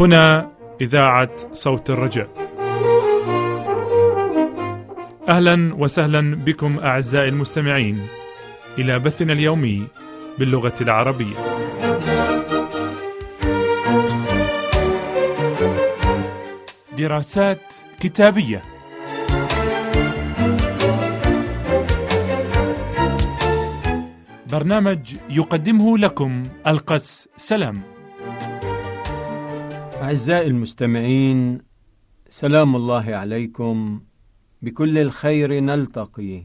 [0.00, 0.50] هنا
[0.80, 2.28] إذاعة صوت الرجاء.
[5.28, 8.06] أهلا وسهلا بكم أعزائي المستمعين
[8.78, 9.86] إلى بثنا اليومي
[10.38, 11.36] باللغة العربية.
[16.98, 18.62] دراسات كتابية
[24.52, 27.89] برنامج يقدمه لكم القس سلام.
[30.00, 31.58] أعزائي المستمعين
[32.28, 34.00] سلام الله عليكم.
[34.62, 36.42] بكل الخير نلتقي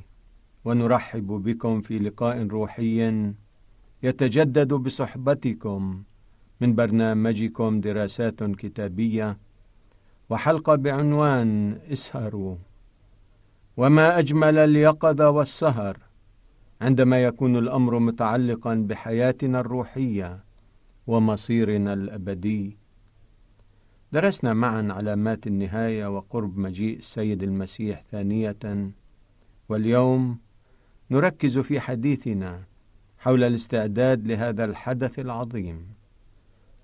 [0.65, 3.31] ونرحب بكم في لقاء روحي
[4.03, 6.03] يتجدد بصحبتكم
[6.61, 9.37] من برنامجكم دراسات كتابية
[10.29, 12.55] وحلقة بعنوان اسهروا.
[13.77, 15.97] وما أجمل اليقظة والسهر
[16.81, 20.43] عندما يكون الأمر متعلقا بحياتنا الروحية
[21.07, 22.84] ومصيرنا الأبدي.
[24.15, 28.91] درسنا معا علامات النهاية وقرب مجيء السيد المسيح ثانية
[29.69, 30.37] واليوم
[31.11, 32.63] نركز في حديثنا
[33.17, 35.87] حول الاستعداد لهذا الحدث العظيم.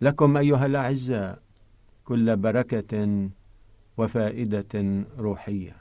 [0.01, 1.39] لكم أيها الأعزاء
[2.05, 3.29] كل بركة
[3.97, 5.80] وفائدة روحية.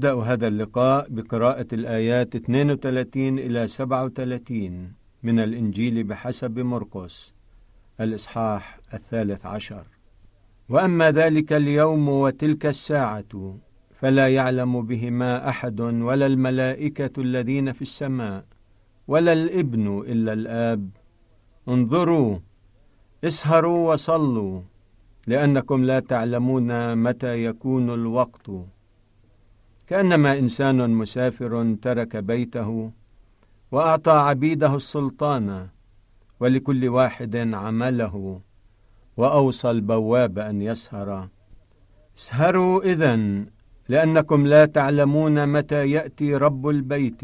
[0.00, 4.92] نبدأ هذا اللقاء بقراءة الآيات 32 إلى 37
[5.22, 7.34] من الإنجيل بحسب مرقس
[8.00, 9.86] الإصحاح الثالث عشر.
[10.68, 13.58] وأما ذلك اليوم وتلك الساعة
[13.94, 18.44] فلا يعلم بهما أحد ولا الملائكة الذين في السماء
[19.08, 20.90] ولا الإبن إلا الآب.
[21.68, 22.38] انظروا
[23.24, 24.60] اسهروا وصلوا
[25.26, 28.50] لأنكم لا تعلمون متى يكون الوقت.
[29.90, 32.90] كأنما إنسان مسافر ترك بيته
[33.72, 35.68] وأعطى عبيده السلطان
[36.40, 38.40] ولكل واحد عمله
[39.16, 41.28] وأوصى البواب أن يسهر.
[42.18, 43.46] اسهروا إذن
[43.88, 47.22] لأنكم لا تعلمون متى يأتي رب البيت.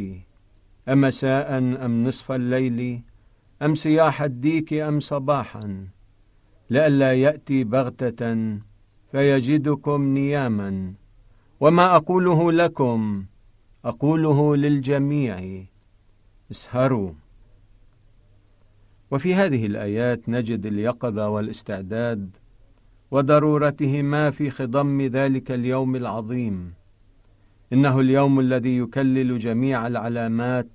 [0.88, 3.00] امساء أم نصف الليل؟
[3.62, 5.86] أم صياح الديك أم صباحا؟
[6.70, 8.58] لئلا يأتي بغتة
[9.12, 10.94] فيجدكم نياما.
[11.60, 13.24] وما أقوله لكم
[13.84, 15.64] أقوله للجميع.
[16.50, 17.12] اسهروا.
[19.10, 22.36] وفي هذه الآيات نجد اليقظة والاستعداد
[23.10, 26.74] وضرورتهما في خضم ذلك اليوم العظيم.
[27.72, 30.68] إنه اليوم الذي يكلل جميع العلامات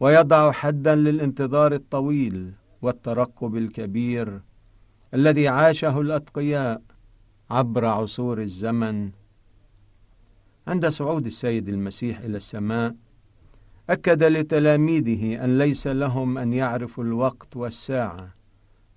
[0.00, 2.52] ويضع حدا للانتظار الطويل
[2.82, 4.40] والترقب الكبير
[5.14, 6.82] الذي عاشه الأتقياء
[7.50, 9.10] عبر عصور الزمن.
[10.66, 12.94] عند صعود السيد المسيح إلى السماء
[13.90, 18.34] أكد لتلاميذه أن ليس لهم أن يعرفوا الوقت والساعة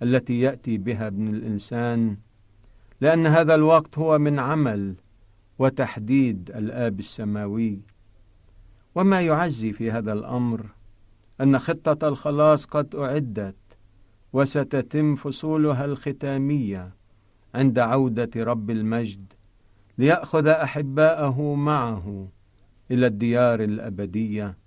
[0.04, 2.18] التي يأتي بها ابن الإنسان
[3.02, 4.96] لأن هذا الوقت هو من عمل
[5.60, 7.82] وتحديد الآب السماوي.
[8.96, 10.66] وما يعزي في هذا الأمر
[11.42, 13.56] أن خطة الخلاص قد أعدت
[14.34, 16.96] وستتم فصولها الختامية
[17.56, 19.34] عند عودة رب المجد
[20.00, 22.28] ليأخذ أحباءه معه
[22.92, 24.58] إلى الديار الأبدية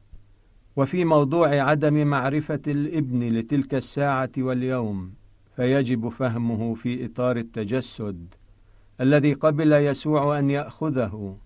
[0.77, 5.13] وفي موضوع عدم معرفة الإبن لتلك الساعة واليوم
[5.57, 8.35] فيجب فهمه في إطار التجسد
[9.01, 11.37] الذي قبل يسوع أن يأخذه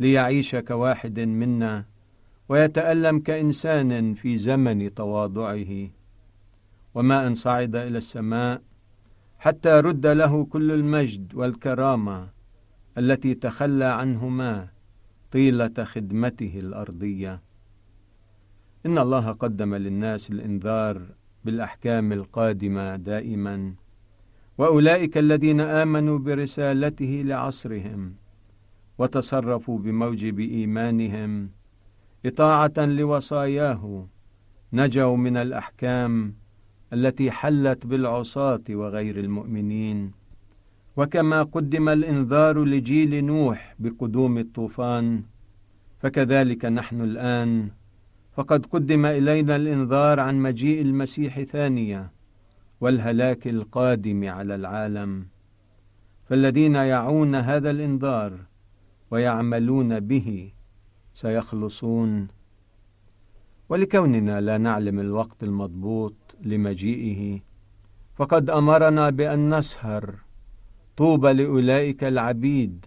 [0.00, 1.84] ليعيش كواحد منا
[2.48, 5.88] ويتألم كإنسان في زمن تواضعه.
[6.94, 8.62] وما أن صعد إلى السماء
[9.38, 12.33] حتى رد له كل المجد والكرامة
[12.98, 14.68] التي تخلى عنهما
[15.30, 17.42] طيلة خدمته الأرضية.
[18.86, 21.02] إن الله قدم للناس الإنذار
[21.44, 23.74] بالأحكام القادمة دائما.
[24.58, 28.14] وأولئك الذين آمنوا برسالته لعصرهم
[28.98, 31.50] وتصرفوا بموجب إيمانهم
[32.26, 34.08] إطاعة لوصاياه
[34.72, 36.34] نجوا من الأحكام
[36.92, 40.12] التي حلت بالعصاة وغير المؤمنين.
[40.96, 45.22] وكما قدم الإنذار لجيل نوح بقدوم الطوفان
[45.98, 47.70] فكذلك نحن الآن.
[48.32, 52.12] فقد قدم إلينا الإنذار عن مجيء المسيح ثانية
[52.80, 55.26] والهلاك القادم على العالم.
[56.24, 58.32] فالذين يعون هذا الإنذار
[59.10, 60.52] ويعملون به
[61.14, 62.28] سيخلصون.
[63.68, 67.40] ولكوننا لا نعلم الوقت المضبوط لمجيئه
[68.14, 70.14] فقد أمرنا بأن نسهر
[70.96, 72.86] طوبى لأولئك العبيد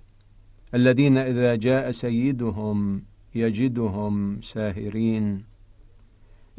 [0.73, 3.03] الذين إذا جاء سيدهم
[3.35, 5.43] يجدهم ساهرين.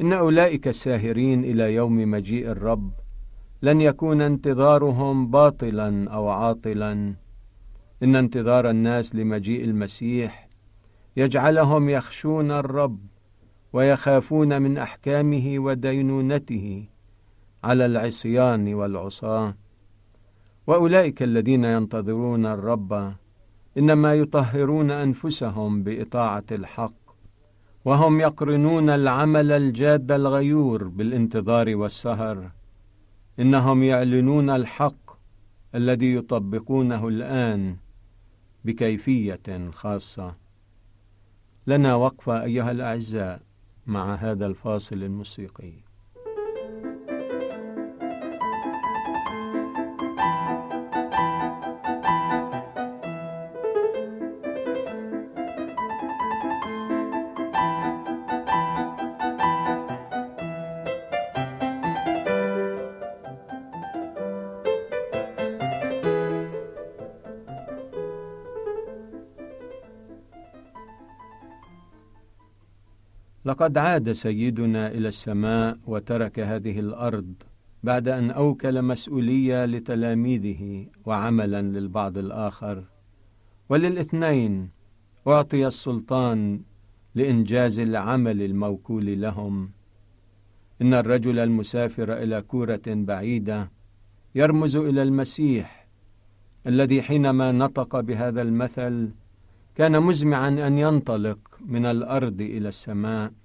[0.01, 2.91] إن أولئك الساهرين إلى يوم مجيء الرب.
[3.61, 7.15] لن يكون انتظارهم باطلا أو عاطلا.
[8.03, 10.49] إن انتظار الناس لمجيء المسيح
[11.17, 12.99] يجعلهم يخشون الرب
[13.73, 16.85] ويخافون من أحكامه ودينونته
[17.63, 19.55] على العصيان والعصاة.
[20.69, 23.13] وأولئك الذين ينتظرون الرب
[23.77, 26.93] إنما يطهرون أنفسهم بإطاعة الحق
[27.85, 32.51] وهم يقرنون العمل الجاد الغيور بالانتظار والسهر
[33.39, 35.17] إنهم يعلنون الحق
[35.75, 37.75] الذي يطبقونه الآن
[38.65, 40.35] بكيفية خاصة.
[41.67, 43.41] لنا وقفة أيها الأعزاء
[43.87, 45.88] مع هذا الفاصل الموسيقي.
[73.59, 77.33] لقد عاد سيدنا إلى السماء وترك هذه الأرض
[77.83, 82.83] بعد أن أوكل مسؤولية لتلاميذه وعملا للبعض الآخر.
[83.69, 84.69] وللإثنين
[85.27, 86.61] أعطي السلطان
[87.15, 89.71] لإنجاز العمل الموكول لهم.
[90.81, 93.71] إن الرجل المسافر إلى كورة بعيدة
[94.35, 95.87] يرمز إلى المسيح
[96.67, 99.09] الذي حينما نطق بهذا المثل
[99.75, 103.38] كان مزمعا أن ينطلق من الأرض إلى السماء.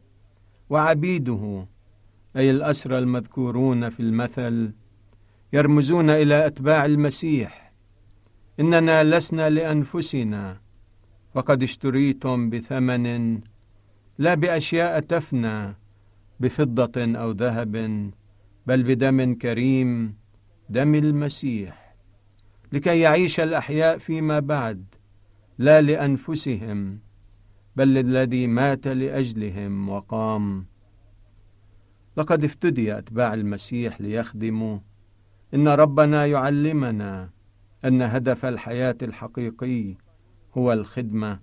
[0.71, 1.67] وعبيده
[2.37, 4.73] أي الاسرى المذكورون في المثل
[5.53, 7.73] يرمزون إلى أتباع المسيح.
[8.61, 10.61] إننا لسنا لأنفسنا
[11.35, 13.41] فقد اشتريتم بثمن
[14.19, 15.75] لا بأشياء تفنى
[16.41, 17.77] بفضة أو ذهب
[18.67, 20.17] بل بدم كريم
[20.69, 21.95] دم المسيح.
[22.73, 24.85] لكي يعيش الأحياء فيما بعد
[25.59, 26.99] لا لأنفسهم.
[27.77, 30.67] بل للذي مات لأجلهم وقام.
[32.17, 34.79] لقد افتدي أتباع المسيح ليخدموا.
[35.55, 37.31] إن ربنا يعلمنا
[37.85, 39.95] أن هدف الحياة الحقيقي
[40.59, 41.41] هو الخدمة.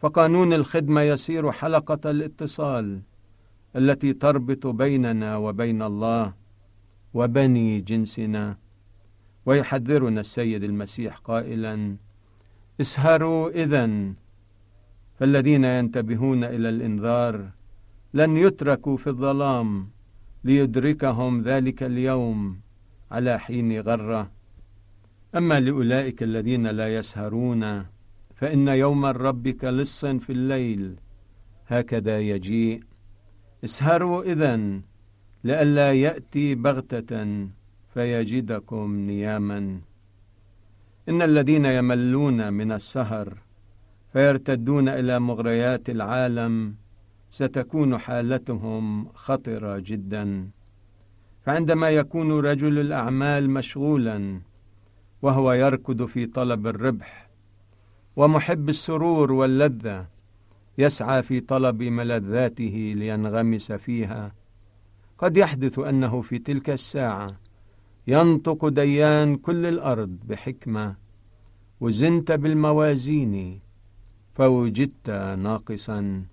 [0.00, 3.02] فقانون الخدمة يصير حلقة الاتصال
[3.76, 6.34] التي تربط بيننا وبين الله
[7.14, 8.58] وبني جنسنا.
[9.46, 11.96] ويحذرنا السيد المسيح قائلا
[12.80, 14.14] اسهروا اذن
[15.18, 17.50] فالذين ينتبهون إلى الإنذار
[18.14, 19.88] لن يتركوا في الظلام
[20.44, 22.60] ليدركهم ذلك اليوم
[23.10, 24.30] على حين غرة.
[25.36, 27.86] أما لأولئك الذين لا يسهرون
[28.34, 30.96] فإن يوم الرب كلص في الليل
[31.66, 32.82] هكذا يجيء.
[33.64, 34.82] اسهروا إذن
[35.44, 37.48] لئلا يأتي بغتة
[37.94, 39.80] فيجدكم نياما.
[41.08, 43.47] إن الذين يملون من السهر
[44.12, 46.74] فيرتدون إلى مغريات العالم
[47.30, 50.50] ستكون حالتهم خطرة جدا.
[51.42, 54.40] فعندما يكون رجل الأعمال مشغولا
[55.22, 57.30] وهو يركض في طلب الربح
[58.16, 60.06] ومحب السرور واللذة
[60.78, 64.32] يسعى في طلب ملذاته لينغمس فيها.
[65.18, 67.40] قد يحدث أنه في تلك الساعة
[68.06, 70.96] ينطق ديان كل الأرض بحكمة.
[71.80, 73.60] وزنت بالموازين
[74.38, 76.24] فوجدت ناقصا.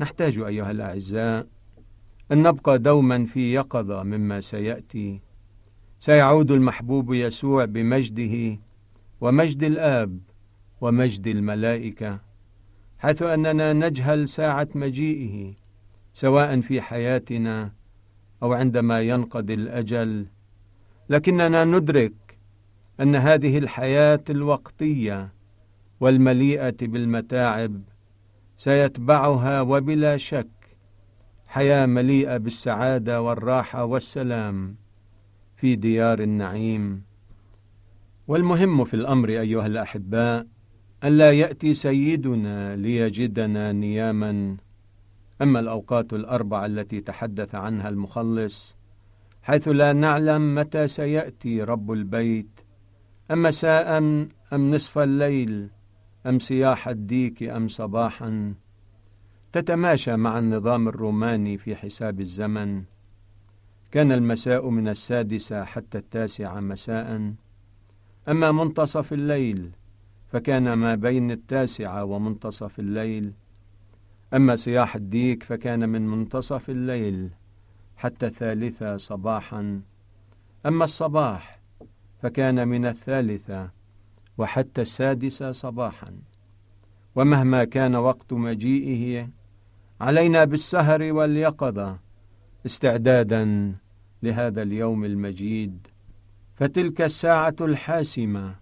[0.00, 1.46] نحتاج أيها الأعزاء
[2.32, 5.20] أن نبقى دوما في يقظة مما سيأتي.
[6.00, 8.58] سيعود المحبوب يسوع بمجده
[9.20, 10.18] ومجد الآب
[10.80, 12.18] ومجد الملائكة
[12.98, 15.54] حيث أننا نجهل ساعة مجيئه
[16.14, 17.72] سواء في حياتنا
[18.42, 20.26] أو عندما ينقضي الأجل.
[21.08, 22.38] لكننا ندرك
[23.00, 25.41] أن هذه الحياة الوقتية
[26.02, 27.82] والمليئة بالمتاعب
[28.56, 30.50] سيتبعها وبلا شك
[31.46, 34.76] حياة مليئة بالسعادة والراحة والسلام
[35.56, 37.02] في ديار النعيم.
[38.28, 40.46] والمهم في الأمر أيها الأحباء
[41.04, 44.56] الا يأتي سيدنا ليجدنا نياما.
[45.42, 48.76] أما الأوقات الاربعه التي تحدث عنها المخلص
[49.42, 52.60] حيث لا نعلم متى سيأتي رب البيت
[53.30, 53.98] أما مساء
[54.52, 55.68] أم نصف الليل
[56.26, 58.54] أم سياح الديك أم صباحا؟
[59.52, 62.82] تتماشى مع النظام الروماني في حساب الزمن.
[63.90, 67.34] كان المساء من السادسة حتى التاسعة مساء.
[68.28, 69.70] أما منتصف الليل
[70.32, 73.32] فكان ما بين التاسعة ومنتصف الليل.
[74.34, 77.30] أما صياح الديك فكان من منتصف الليل
[77.96, 79.80] حتى الثالثة صباحا.
[80.66, 81.60] أما الصباح
[82.22, 83.70] فكان من الثالثة
[84.38, 86.16] وحتى السادسة صباحا.
[87.14, 89.28] ومهما كان وقت مجيئه
[90.00, 91.98] علينا بالسهر واليقظة
[92.66, 93.74] استعدادا
[94.22, 95.86] لهذا اليوم المجيد.
[96.54, 98.54] فتلك الساعة الحاسمة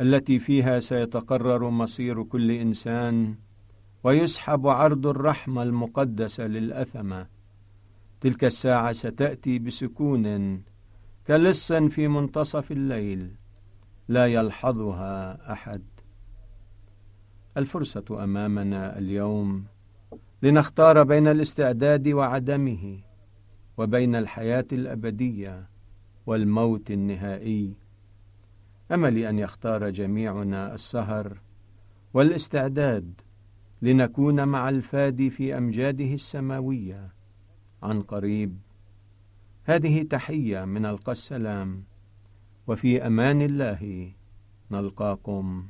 [0.00, 3.34] التي فيها سيتقرر مصير كل إنسان
[4.04, 7.26] ويسحب عرض الرحمة المقدسة للأثمة
[8.20, 10.62] تلك الساعة ستأتي بسكون
[11.26, 13.37] كلص في منتصف الليل.
[14.08, 15.82] لا يلحظها أحد.
[17.56, 19.64] الفرصة أمامنا اليوم
[20.42, 23.00] لنختار بين الاستعداد وعدمه
[23.78, 25.68] وبين الحياة الأبدية
[26.26, 27.74] والموت النهائي.
[28.92, 31.40] أملي أن يختار جميعنا السهر
[32.14, 33.20] والاستعداد
[33.82, 37.12] لنكون مع الفادي في أمجاده السماوية
[37.82, 38.58] عن قريب.
[39.64, 41.84] هذه تحية من ألقى السلام.
[42.68, 44.12] وفي أمان الله.
[44.70, 45.68] نلقاكم.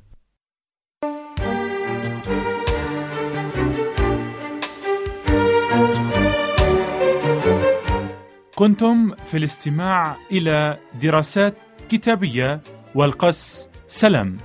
[8.54, 11.54] كنتم في الاستماع إلى دراسات
[11.88, 12.60] كتابية
[12.94, 14.38] والقس سلام.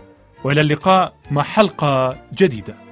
[0.43, 2.82] وإلى اللقاء مع حلقة جديدة.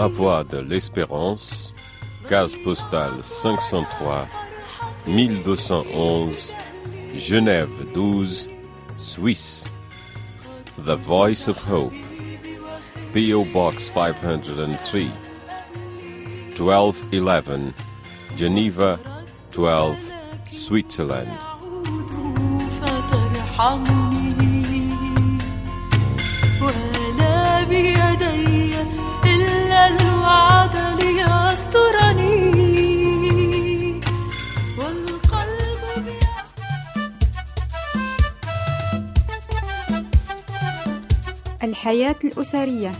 [0.00, 1.74] La Voix de l'Espérance,
[2.26, 4.26] case postale 503,
[5.06, 6.54] 1211,
[7.18, 8.48] Genève 12,
[8.96, 9.70] Suisse.
[10.78, 11.92] The Voice of Hope,
[13.12, 13.44] P.O.
[13.52, 15.10] Box 503,
[16.56, 17.74] 1211,
[18.38, 18.98] Geneva
[19.52, 19.98] 12,
[20.50, 21.28] Switzerland.
[41.62, 42.92] الحياة الأسرية.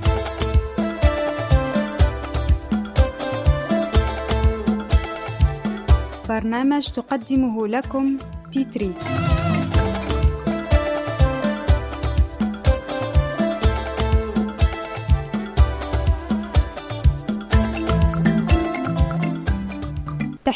[6.28, 8.18] برنامج تقدمه لكم
[8.52, 9.39] تيتريت.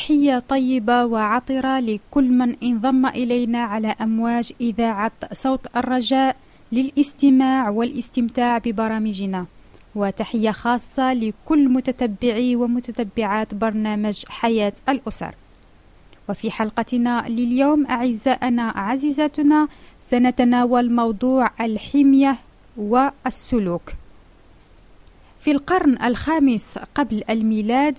[0.04, 6.36] تحية طيبة وعطرة لكل من انضم إلينا على أمواج إذاعة صوت الرجاء
[6.72, 9.46] للاستماع والاستمتاع ببرامجنا.
[9.94, 15.34] وتحية خاصة لكل متتبعي ومتتبعات برنامج حياة الأسر.
[16.28, 19.68] وفي حلقتنا لليوم أعزائنا عزيزاتنا
[20.02, 22.36] سنتناول موضوع الحمية
[22.76, 23.92] والسلوك.
[25.40, 27.98] في القرن الخامس قبل الميلاد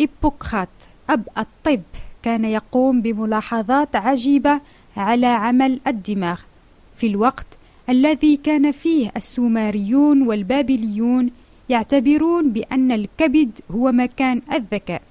[0.00, 0.68] إبوكرات
[1.10, 1.82] أب الطب
[2.22, 4.60] كان يقوم بملاحظات عجيبة
[4.96, 6.40] على عمل الدماغ
[6.96, 7.46] في الوقت
[7.88, 11.30] الذي كان فيه السومريون والبابليون
[11.68, 15.02] يعتبرون بأن الكبد هو مكان الذكاء.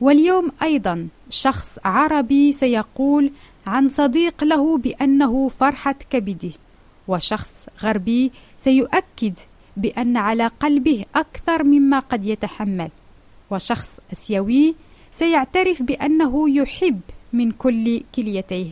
[0.00, 3.30] واليوم أيضا شخص عربي سيقول
[3.66, 6.50] عن صديق له بأنه فرحة كبده
[7.08, 9.34] وشخص غربي سيؤكد
[9.76, 12.90] بأن على قلبه أكثر مما قد يتحمل.
[13.50, 14.74] وشخص آسيوي
[15.12, 17.00] سيعترف بأنه يحب
[17.32, 18.70] من كل كليتيه.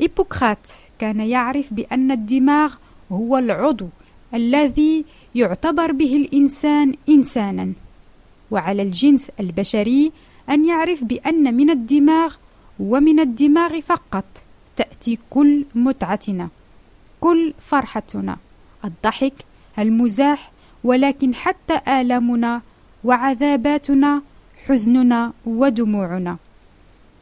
[0.00, 0.66] إيبوكرات
[0.98, 2.74] كان يعرف بأن الدماغ
[3.12, 3.88] هو العضو
[4.34, 5.04] الذي
[5.34, 7.72] يعتبر به الإنسان إنسانا
[8.50, 10.12] وعلى الجنس البشري
[10.50, 12.34] أن يعرف بأن من الدماغ
[12.80, 14.24] ومن الدماغ فقط
[14.76, 16.48] تأتي كل متعتنا
[17.20, 18.36] كل فرحتنا
[18.84, 19.34] الضحك
[19.78, 20.52] المزاح
[20.84, 22.62] ولكن آلامنا آلامنا
[23.04, 24.22] وعذاباتنا
[24.66, 26.36] حزننا ودموعنا.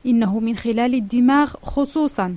[0.07, 2.37] إنه من خلال الدماغ خصوصا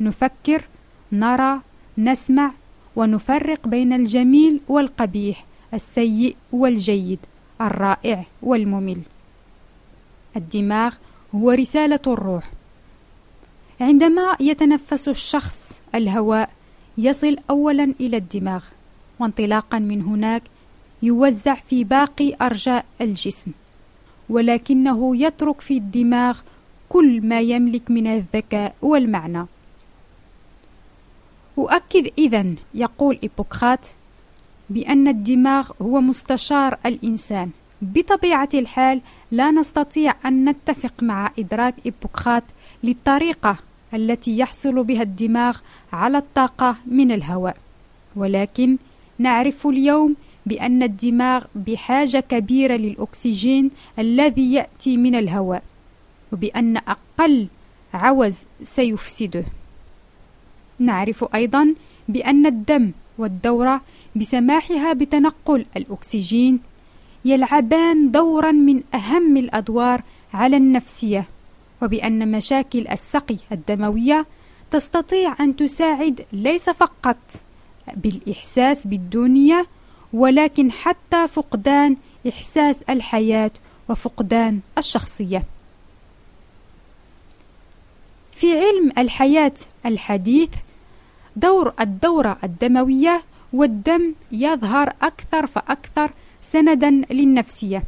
[0.00, 0.64] نفكر
[1.12, 1.60] نرى
[1.98, 2.52] نسمع
[2.96, 5.44] ونفرق بين الجميل والقبيح
[5.74, 7.18] السيء والجيد
[7.60, 9.00] الرائع والممل.
[10.36, 10.94] الدماغ
[11.34, 12.50] هو رسالة الروح.
[13.80, 16.50] عندما يتنفس الشخص الهواء
[16.98, 18.64] يصل أولا إلى الدماغ
[19.18, 20.42] وانطلاقا من هناك
[21.02, 23.50] يوزع في باقي أرجاء الجسم
[24.28, 26.38] ولكنه يترك في الدماغ
[26.88, 29.46] كل ما يملك من الذكاء والمعنى.
[31.58, 33.86] أؤكد إذن يقول إيبوكرات
[34.70, 37.50] بأن الدماغ هو مستشار الإنسان.
[37.82, 42.44] بطبيعة الحال لا نستطيع أن نتفق مع إدراك إيبوكرات
[42.84, 43.56] للطريقة
[43.94, 45.58] التي يحصل بها الدماغ
[45.92, 47.56] على الطاقة من الهواء.
[48.16, 48.76] ولكن
[49.18, 50.16] نعرف اليوم
[50.50, 55.62] بأن الدماغ بحاجة كبيرة للأكسجين الذي يأتي من الهواء
[56.32, 57.46] وبأن أقل
[57.94, 59.44] عوز سيفسده.
[60.78, 61.74] نعرف أيضا
[62.08, 63.80] بأن الدم والدورة
[64.16, 66.60] بسماحها بتنقل الأكسجين
[67.24, 70.02] يلعبان دورا من أهم الأدوار
[70.34, 71.24] على النفسية
[71.82, 74.26] وبأن مشاكل السقي الدموية
[74.70, 77.16] تستطيع أن تساعد ليس فقط
[77.96, 79.66] بالإحساس بالدنيا
[80.12, 81.96] ولكن حتى فقدان
[82.28, 83.50] إحساس الحياة
[83.88, 85.44] وفقدان الشخصية.
[88.32, 89.52] في علم الحياة
[89.86, 90.50] الحديث
[91.36, 96.10] دور الدورة الدموية والدم يظهر أكثر فأكثر
[96.42, 97.82] سندا للنفسية.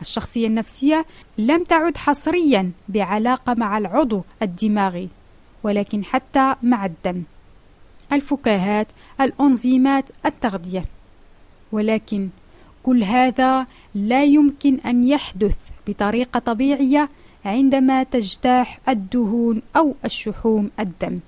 [0.00, 1.06] الشخصية النفسية
[1.38, 5.08] لم تعد حصريا بعلاقة مع العضو الدماغي
[5.62, 7.22] ولكن حتى مع الدم
[8.12, 8.86] الفكاهات
[9.20, 10.84] الأنزيمات التغذية
[11.74, 12.28] ولكن
[12.82, 17.08] كل هذا لا يمكن أن يحدث بطريقة طبيعية
[17.44, 21.18] عندما تجتاح الدهون أو الشحوم الدم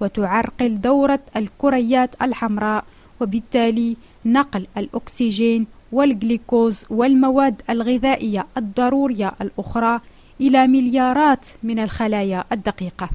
[0.00, 2.84] وتعرقل دورة الكريات الحمراء
[3.20, 3.96] وبالتالي
[4.26, 10.00] نقل الأكسجين والجليكوز والمواد الغذائية الضرورية الأخرى
[10.40, 13.08] إلى مليارات من الخلايا الدقيقة.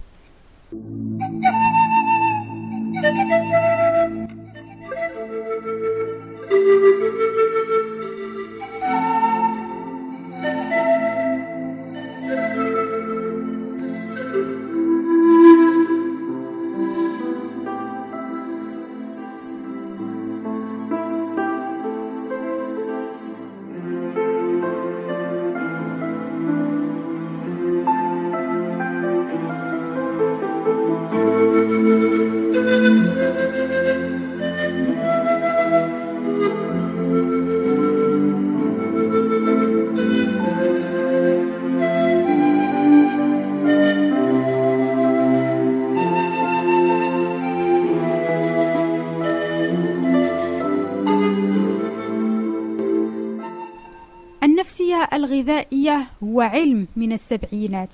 [55.23, 57.89] الغذائية هو علم من السبعينات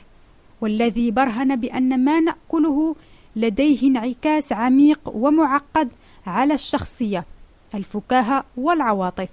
[0.61, 2.95] والذي برهن بأن ما نأكله
[3.35, 5.89] لديه انعكاس عميق ومعقد
[6.27, 7.25] على الشخصية
[7.75, 9.29] الفكاهة والعواطف.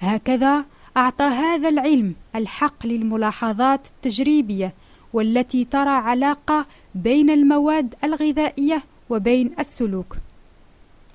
[0.00, 0.64] هكذا
[0.96, 4.72] أعطى هذا العلم الحق للملاحظات التجريبية
[5.12, 10.16] والتي ترى علاقة بين المواد الغذائية وبين السلوك.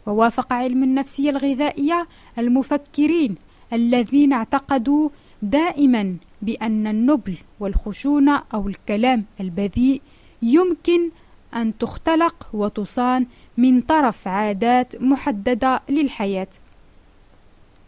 [0.06, 3.36] ووافق علم النفسية الغذائية المفكرين
[3.74, 5.10] الذين اعتقدوا
[5.42, 10.02] دائما بأن النبل والخشونة أو الكلام البذيء
[10.42, 11.10] يمكن
[11.56, 13.26] أن تختلق وتصان
[13.58, 16.48] من طرف عادات محددة للحياة.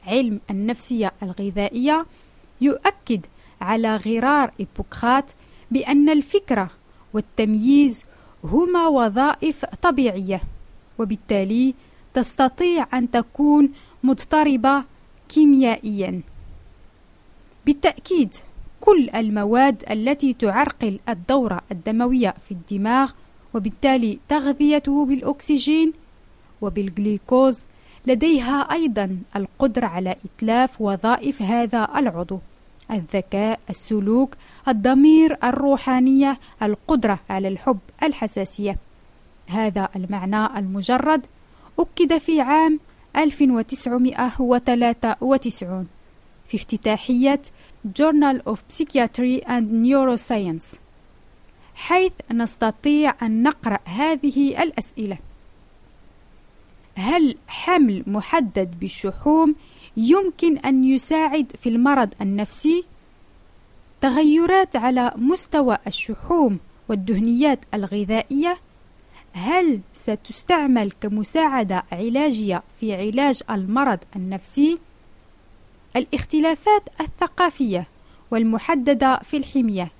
[0.07, 2.05] علم النفسية الغذائية
[2.61, 3.25] يؤكد
[3.61, 5.31] على غرار إيبوكرات
[5.71, 6.69] بأن الفكرة
[7.13, 8.03] والتمييز
[8.43, 10.41] هما وظائف طبيعية،
[10.99, 11.73] وبالتالي
[12.13, 13.69] تستطيع أن تكون
[14.03, 14.83] مضطربة
[15.29, 16.21] كيميائيا.
[17.65, 18.35] بالتأكيد
[18.81, 23.11] كل المواد التي تعرقل الدورة الدموية في الدماغ
[23.53, 25.93] وبالتالي تغذيته بالأكسجين
[26.61, 27.65] وبالجليكوز
[28.07, 32.39] لديها أيضا القدرة على إتلاف وظائف هذا العضو
[32.91, 34.35] الذكاء السلوك
[34.67, 38.77] الضمير الروحانية القدرة على الحب الحساسية.
[39.47, 41.25] هذا المعنى المجرد
[41.79, 42.79] أكد في عام
[43.17, 45.87] 1993
[46.51, 47.41] في افتتاحية
[47.99, 50.77] Journal of Psychiatry and Neuroscience
[51.75, 55.17] حيث نستطيع أن نقرأ هذه الأسئلة
[56.95, 59.55] هل حمل محدد بالشحوم
[59.97, 62.83] يمكن أن يساعد في المرض النفسي؟
[64.01, 66.59] تغيرات على مستوى الشحوم
[66.89, 68.57] والدهنيات الغذائية
[69.33, 74.79] هل ستستعمل كمساعدة علاجية في علاج المرض النفسي؟
[75.95, 77.87] الاختلافات الثقافية
[78.31, 79.91] والمحددة في الحمية.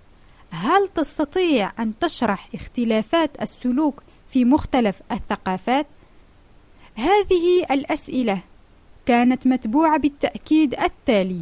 [0.52, 5.88] هل تستطيع أن تشرح اختلافات السلوك في مختلف الثقافات؟
[6.96, 8.42] هذه الأسئلة
[9.06, 11.42] كانت متبوعة بالتأكيد التالي.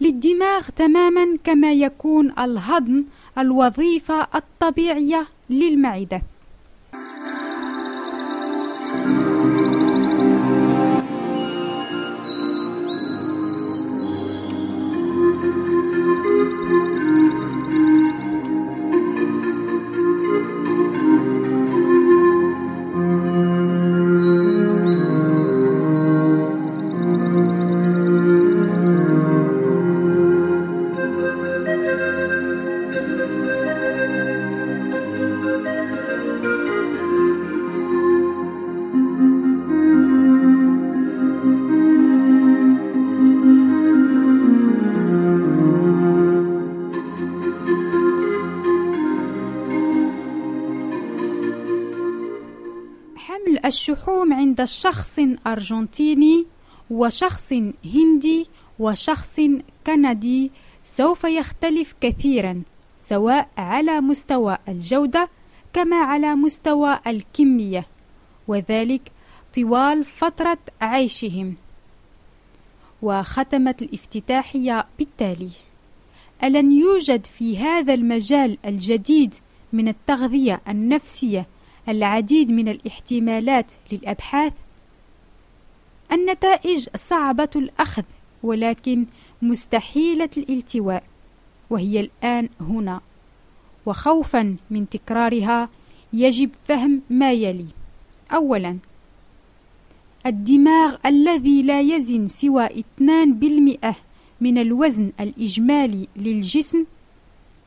[0.00, 3.04] للدماغ تماما كما يكون الهضم
[3.38, 6.22] الوظيفة الطبيعية للمعدة.
[54.50, 56.46] عند شخص أرجنتيني
[56.90, 57.52] وشخص
[57.84, 58.46] هندي
[58.78, 59.40] وشخص
[59.86, 60.50] كندي
[60.84, 62.62] سوف يختلف كثيرا
[63.02, 65.28] سواء على مستوى الجودة
[65.72, 67.86] كما على مستوى الكمية
[68.48, 69.12] وذلك
[69.54, 71.54] طوال فترة عيشهم.
[73.02, 75.50] وختمت الافتتاحية بالتالي
[76.44, 79.34] ألن يوجد في هذا المجال الجديد
[79.72, 81.46] من التغذية النفسية
[81.90, 84.52] العديد من الاحتمالات للأبحاث
[86.12, 88.02] النتائج صعبة الأخذ
[88.42, 89.06] ولكن
[89.42, 91.02] مستحيلة الالتواء
[91.70, 93.00] وهي الآن هنا.
[93.86, 95.68] وخوفا من تكرارها
[96.12, 97.66] يجب فهم ما يلي.
[98.32, 98.78] أولا
[100.26, 103.94] الدماغ الذي لا يزن سوى 2%
[104.40, 106.84] من الوزن الإجمالي للجسم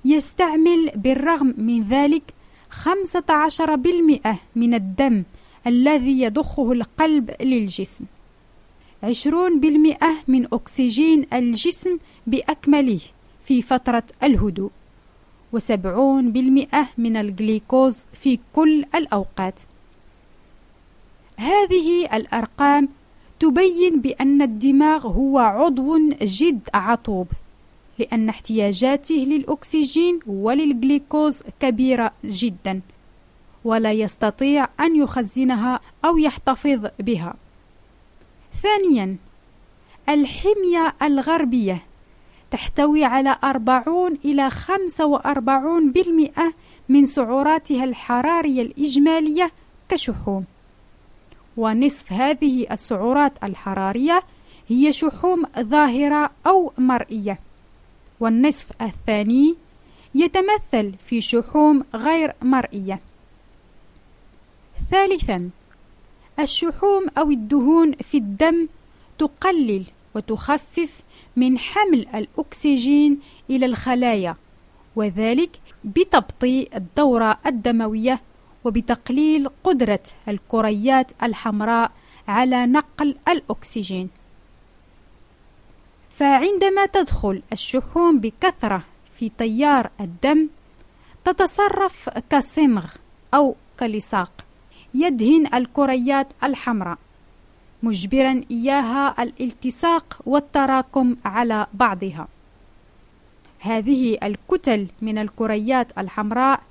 [0.05, 2.33] يستعمل بالرغم من ذلك
[2.73, 5.23] خمسة عشر بالمئة من الدم
[5.67, 8.05] الذي يضخه القلب للجسم.
[9.03, 12.99] عشرون بالمئة من أكسجين الجسم بأكمله
[13.45, 14.71] في فترة الهدوء.
[15.53, 19.59] وسبعون بالمئة من الجليكوز في كل الأوقات.
[21.37, 22.89] هذه الأرقام
[23.39, 27.27] تبين بأن الدماغ هو عضو جد عطوب.
[27.99, 32.81] لأن احتياجاته للأكسجين وللجليكوز كبيرة جدا
[33.63, 37.35] ولا يستطيع أن يخزنها أو يحتفظ بها.
[38.61, 39.17] ثانيا
[40.09, 41.83] الحمية الغربية
[42.51, 46.53] تحتوي على 40 إلى 45%
[46.89, 49.51] من سعراتها الحرارية الإجمالية
[49.89, 50.45] كشحوم.
[51.57, 54.23] ونصف هذه السعرات الحرارية
[54.67, 57.39] هي شحوم ظاهرة أو مرئية.
[58.23, 59.55] والنصف الثاني
[60.15, 62.99] يتمثل في شحوم غير مرئية.
[64.91, 65.49] ثالثا
[66.39, 68.67] الشحوم أو الدهون في الدم
[69.17, 71.01] تقلل وتخفف
[71.35, 74.35] من حمل الأكسجين إلى الخلايا
[74.95, 78.21] وذلك بتبطيء الدورة الدموية
[78.63, 81.91] وبتقليل قدرة الكريات الحمراء
[82.27, 84.09] على نقل الأكسجين.
[86.13, 88.83] فعندما تدخل الشحوم بكثرة
[89.19, 90.49] في تيار الدم
[91.25, 92.85] تتصرف كصمغ
[93.33, 94.31] أو كلصاق
[94.93, 96.97] يدهن الكريات الحمراء
[97.83, 102.27] مجبرا إياها الالتصاق والتراكم على بعضها.
[103.59, 106.61] هذه الكتل من الكريات الحمراء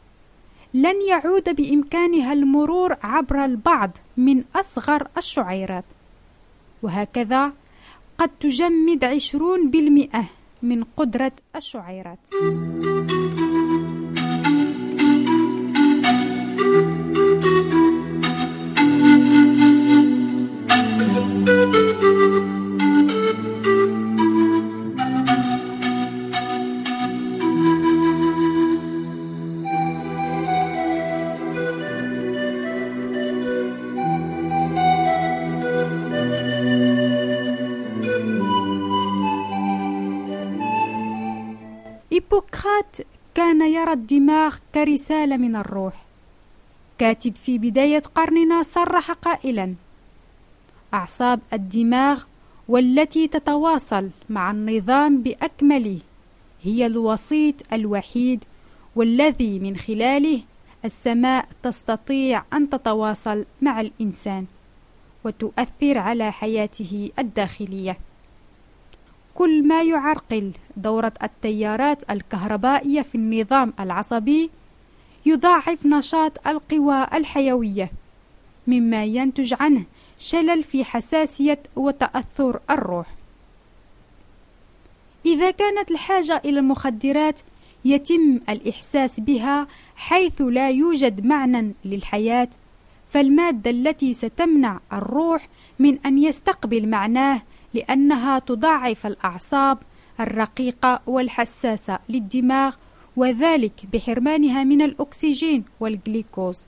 [0.75, 5.85] لن يعود بإمكانها المرور عبر البعض من أصغر الشعيرات.
[6.83, 7.53] وهكذا
[8.23, 10.25] قد تجمد عشرون بالمئة
[10.63, 12.19] من قدرة الشعيرات.
[43.93, 46.05] الدماغ كرسالة من الروح.
[46.99, 49.75] كاتب في بداية قرننا صرح قائلا
[50.95, 52.23] أعصاب الدماغ
[52.69, 55.99] والتي تتواصل مع النظام بأكمله
[56.63, 58.45] هي الوسيط الوحيد
[58.97, 60.41] والذي من خلاله
[60.85, 64.47] السماء تستطيع أن تتواصل مع الإنسان
[65.25, 67.99] وتؤثر على حياته الداخلية.
[69.35, 74.51] كل ما يعرقل دورة التيارات الكهربائية في النظام العصبي
[75.27, 77.91] يضاعف نشاط القوى الحيوية
[78.67, 79.85] مما ينتج عنه
[80.19, 83.07] شلل في حساسية وتأثر الروح.
[85.27, 87.41] إذا كانت الحاجة إلى المخدرات
[87.85, 89.67] يتم الإحساس بها
[89.97, 92.49] حيث لا يوجد معنى للحياة
[93.11, 97.43] فالمادة التي ستمنع الروح من أن يستقبل معناه
[97.75, 99.79] لأنها تضاعف الأعصاب
[100.21, 102.75] الرقيقة والحساسة للدماغ
[103.17, 106.67] وذلك بحرمانها من الأكسجين والجليكوز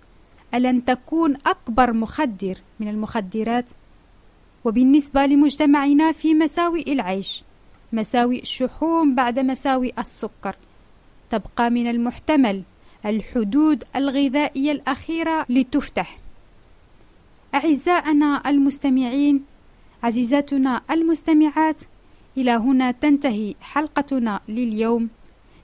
[0.55, 3.64] ألن تكون أكبر مخدر من المخدرات؟
[4.64, 7.43] وبالنسبة لمجتمعنا في مساوئ العيش
[7.93, 10.57] مساوئ الشحوم بعد مساوئ السكر
[11.31, 12.62] تبقى من المحتمل
[13.07, 16.19] الحدود الغذائية الأخيرة لتفتح
[17.55, 19.45] أعزائنا المستمعين
[20.05, 21.83] عزيزاتنا المستمعات
[22.37, 25.09] إلى هنا تنتهي حلقتنا لليوم.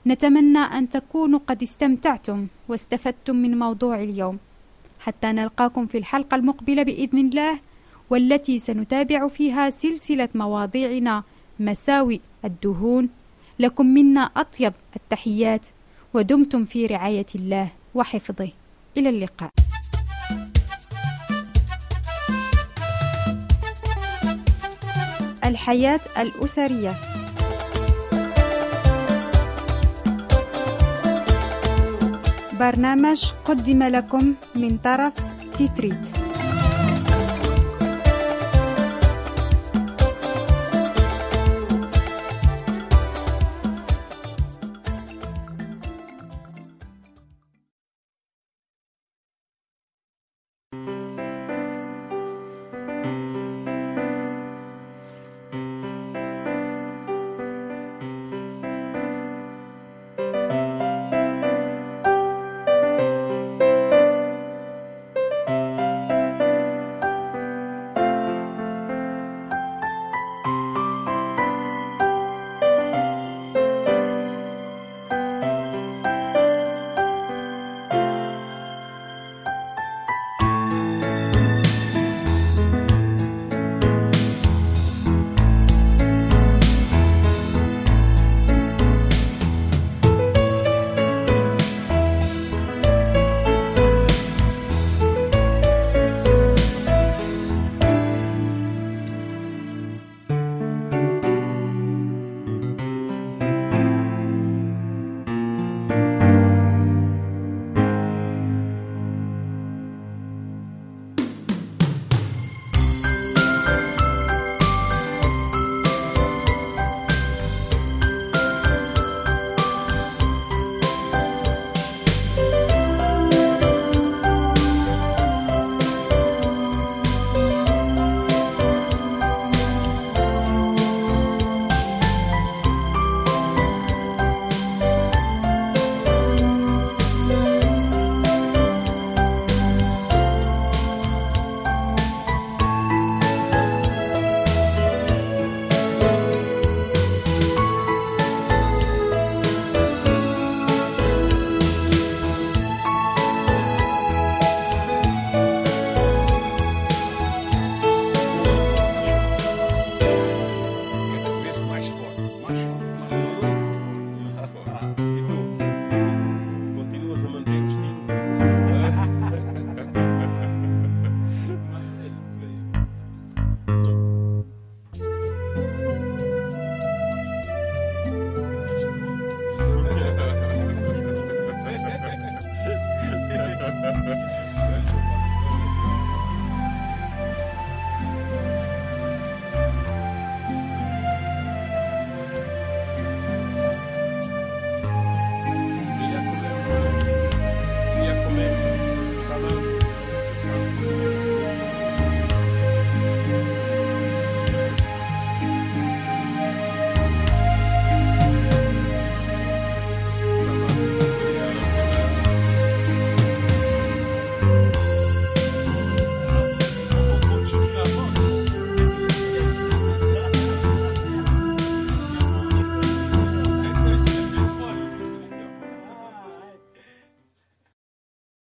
[0.07, 4.37] نتمنى أن تكونوا قد استمتعتم واستفدتم من موضوع اليوم.
[4.99, 7.59] حتى نلقاكم في الحلقة المقبلة بإذن الله
[8.09, 11.23] والتي سنتابع فيها سلسلة مواضيعنا
[11.59, 13.09] مساوئ الدهون.
[13.59, 15.67] لكم منا أطيب التحيات
[16.13, 18.49] ودمتم في رعاية الله وحفظه.
[18.97, 19.60] إلى اللقاء.
[25.51, 26.93] الحياة الأسرية.
[32.59, 35.13] برنامج قدم لكم من طرف
[35.57, 36.20] تيتريت.